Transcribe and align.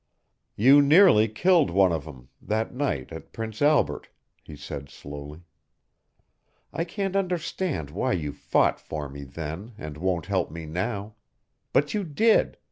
"You 0.55 0.81
nearly 0.81 1.27
killed 1.27 1.69
one 1.69 1.91
of 1.91 2.05
them 2.05 2.29
that 2.41 2.73
night 2.73 3.11
at 3.11 3.31
Prince 3.31 3.61
Albert," 3.61 4.09
he 4.41 4.55
said 4.55 4.89
slowly. 4.89 5.43
"I 6.73 6.85
can't 6.85 7.15
understand 7.15 7.91
why 7.91 8.13
you 8.13 8.31
fought 8.33 8.79
for 8.79 9.07
me 9.09 9.23
then 9.25 9.73
and 9.77 9.97
won't 9.97 10.25
help 10.25 10.49
me 10.49 10.65
now. 10.65 11.17
But 11.71 11.93
you 11.93 12.03
did. 12.03 12.57